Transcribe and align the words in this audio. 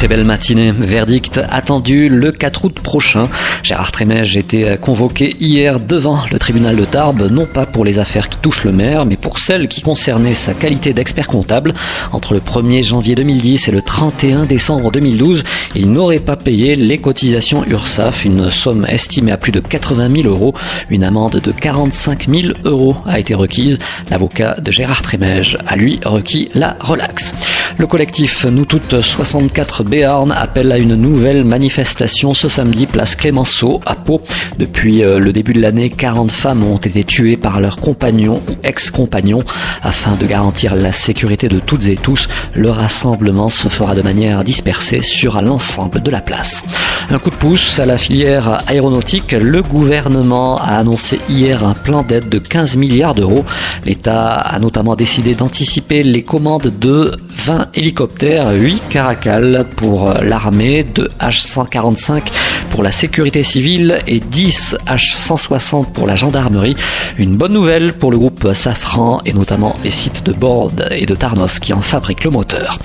Très 0.00 0.08
belle 0.08 0.24
matinée. 0.24 0.72
Verdict 0.72 1.42
attendu 1.50 2.08
le 2.08 2.32
4 2.32 2.64
août 2.64 2.80
prochain. 2.80 3.28
Gérard 3.62 3.92
Trémège 3.92 4.34
était 4.34 4.78
convoqué 4.78 5.36
hier 5.40 5.78
devant 5.78 6.20
le 6.32 6.38
tribunal 6.38 6.76
de 6.76 6.86
Tarbes, 6.86 7.28
non 7.30 7.44
pas 7.44 7.66
pour 7.66 7.84
les 7.84 7.98
affaires 7.98 8.30
qui 8.30 8.38
touchent 8.38 8.64
le 8.64 8.72
maire, 8.72 9.04
mais 9.04 9.18
pour 9.18 9.38
celles 9.38 9.68
qui 9.68 9.82
concernaient 9.82 10.32
sa 10.32 10.54
qualité 10.54 10.94
d'expert 10.94 11.26
comptable. 11.26 11.74
Entre 12.12 12.32
le 12.32 12.40
1er 12.40 12.82
janvier 12.82 13.14
2010 13.14 13.68
et 13.68 13.72
le 13.72 13.82
31 13.82 14.46
décembre 14.46 14.90
2012, 14.90 15.44
il 15.74 15.90
n'aurait 15.92 16.18
pas 16.18 16.36
payé 16.36 16.76
les 16.76 16.96
cotisations 16.96 17.62
URSAF, 17.66 18.24
une 18.24 18.48
somme 18.48 18.86
estimée 18.86 19.32
à 19.32 19.36
plus 19.36 19.52
de 19.52 19.60
80 19.60 20.22
000 20.22 20.28
euros. 20.28 20.54
Une 20.88 21.04
amende 21.04 21.42
de 21.44 21.52
45 21.52 22.26
000 22.26 22.54
euros 22.64 22.96
a 23.04 23.18
été 23.18 23.34
requise. 23.34 23.78
L'avocat 24.08 24.54
de 24.62 24.72
Gérard 24.72 25.02
Trémège 25.02 25.58
a 25.66 25.76
lui 25.76 26.00
requis 26.06 26.48
la 26.54 26.78
relaxe. 26.80 27.34
Le 27.80 27.86
collectif 27.86 28.44
Nous 28.44 28.66
Toutes 28.66 29.00
64 29.00 29.84
Béarn 29.84 30.32
appelle 30.32 30.70
à 30.70 30.76
une 30.76 30.96
nouvelle 30.96 31.44
manifestation 31.44 32.34
ce 32.34 32.46
samedi 32.46 32.84
place 32.84 33.16
Clémenceau 33.16 33.80
à 33.86 33.94
Pau. 33.94 34.20
Depuis 34.58 35.02
euh, 35.02 35.18
le 35.18 35.32
début 35.32 35.54
de 35.54 35.62
l'année, 35.62 35.88
40 35.88 36.30
femmes 36.30 36.62
ont 36.62 36.76
été 36.76 37.04
tuées 37.04 37.38
par 37.38 37.58
leurs 37.58 37.78
compagnons 37.78 38.42
ou 38.50 38.56
ex-compagnons. 38.64 39.42
Afin 39.80 40.16
de 40.16 40.26
garantir 40.26 40.76
la 40.76 40.92
sécurité 40.92 41.48
de 41.48 41.58
toutes 41.58 41.88
et 41.88 41.96
tous, 41.96 42.28
le 42.54 42.68
rassemblement 42.68 43.48
se 43.48 43.68
fera 43.68 43.94
de 43.94 44.02
manière 44.02 44.44
dispersée 44.44 45.00
sur 45.00 45.40
l'ensemble 45.40 46.02
de 46.02 46.10
la 46.10 46.20
place. 46.20 46.62
Un 47.08 47.18
coup 47.18 47.30
de 47.30 47.36
pouce 47.36 47.78
à 47.78 47.86
la 47.86 47.96
filière 47.96 48.62
aéronautique. 48.66 49.32
Le 49.32 49.62
gouvernement 49.62 50.58
a 50.58 50.76
annoncé 50.76 51.18
hier 51.30 51.64
un 51.64 51.72
plan 51.72 52.02
d'aide 52.02 52.28
de 52.28 52.38
15 52.38 52.76
milliards 52.76 53.14
d'euros. 53.14 53.46
L'État 53.86 54.34
a 54.34 54.58
notamment 54.58 54.96
décidé 54.96 55.34
d'anticiper 55.34 56.02
les 56.02 56.22
commandes 56.22 56.70
de 56.78 57.16
20 57.46 57.68
hélicoptères, 57.74 58.50
8 58.52 58.82
Caracal 58.90 59.64
pour 59.76 60.12
l'armée, 60.22 60.84
2 60.84 61.08
H-145 61.20 62.24
pour 62.68 62.82
la 62.82 62.92
sécurité 62.92 63.42
civile 63.42 63.98
et 64.06 64.20
10 64.20 64.76
H-160 64.86 65.86
pour 65.92 66.06
la 66.06 66.16
gendarmerie. 66.16 66.76
Une 67.16 67.36
bonne 67.36 67.54
nouvelle 67.54 67.94
pour 67.94 68.10
le 68.10 68.18
groupe 68.18 68.52
Safran 68.52 69.22
et 69.24 69.32
notamment 69.32 69.76
les 69.82 69.90
sites 69.90 70.24
de 70.24 70.32
Borde 70.32 70.86
et 70.90 71.06
de 71.06 71.14
Tarnos 71.14 71.60
qui 71.60 71.72
en 71.72 71.80
fabriquent 71.80 72.24
le 72.24 72.30
moteur. 72.30 72.78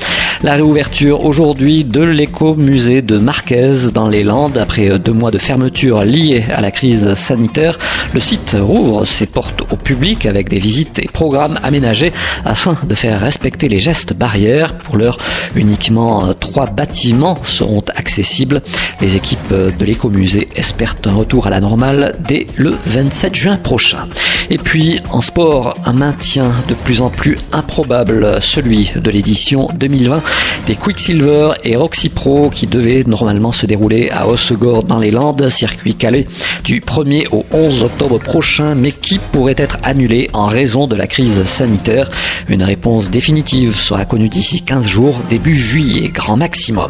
La 0.45 0.53
réouverture 0.53 1.25
aujourd'hui 1.25 1.85
de 1.85 2.01
l'écomusée 2.01 3.01
de 3.01 3.17
Marquez 3.17 3.89
dans 3.91 4.07
les 4.07 4.23
Landes 4.23 4.59
après 4.59 4.99
deux 4.99 5.11
mois 5.11 5.31
de 5.31 5.39
fermeture 5.39 6.05
liée 6.05 6.43
à 6.53 6.61
la 6.61 6.69
crise 6.69 7.15
sanitaire. 7.15 7.79
Le 8.13 8.19
site 8.19 8.55
rouvre 8.59 9.05
ses 9.05 9.25
portes 9.25 9.63
au 9.71 9.75
public 9.75 10.27
avec 10.27 10.47
des 10.47 10.59
visites 10.59 10.99
et 10.99 11.07
programmes 11.11 11.57
aménagés 11.63 12.13
afin 12.45 12.77
de 12.88 12.93
faire 12.93 13.21
respecter 13.21 13.69
les 13.69 13.79
gestes 13.79 14.13
barrières. 14.13 14.77
Pour 14.77 14.97
l'heure, 14.97 15.17
uniquement 15.55 16.31
trois 16.35 16.67
bâtiments 16.67 17.39
seront 17.41 17.83
accessibles. 17.95 18.61
Les 19.01 19.16
équipes 19.16 19.51
de 19.51 19.83
l'écomusée 19.83 20.47
espèrent 20.55 20.97
un 21.05 21.13
retour 21.13 21.47
à 21.47 21.49
la 21.49 21.59
normale 21.59 22.17
dès 22.19 22.45
le 22.55 22.75
27 22.85 23.33
juin 23.33 23.57
prochain. 23.57 24.07
Et 24.49 24.57
puis 24.57 24.99
en 25.11 25.21
sport, 25.21 25.75
un 25.85 25.93
maintien 25.93 26.51
de 26.67 26.73
plus 26.73 27.01
en 27.01 27.09
plus 27.09 27.38
improbable, 27.51 28.41
celui 28.41 28.91
de 28.95 29.09
l'édition 29.09 29.69
2020 29.75 30.21
des 30.67 30.75
Quicksilver 30.75 31.51
et 31.63 31.75
Roxy 31.75 32.09
Pro 32.09 32.49
qui 32.49 32.67
devaient 32.67 33.03
normalement 33.05 33.51
se 33.51 33.66
dérouler 33.66 34.09
à 34.11 34.27
Hossegor 34.27 34.83
dans 34.83 34.99
les 34.99 35.11
Landes, 35.11 35.49
circuit 35.49 35.95
calé 35.95 36.27
du 36.63 36.81
1er 36.81 37.27
au 37.31 37.45
11 37.51 37.83
octobre 37.83 38.19
prochain, 38.19 38.75
mais 38.75 38.91
qui 38.91 39.19
pourrait 39.19 39.56
être 39.57 39.78
annulé 39.83 40.29
en 40.33 40.47
raison 40.47 40.88
de 40.88 40.95
la 40.95 41.07
crise 41.07 41.44
sanitaire. 41.44 42.09
Une 42.47 42.63
réponse 42.63 43.09
définitive 43.09 43.75
sera 43.75 44.06
connue 44.06 44.29
d'ici 44.29 44.62
15 44.62 44.85
jours, 44.85 45.19
début 45.29 45.56
juillet, 45.56 46.09
grand 46.09 46.38
maximum. 46.38 46.89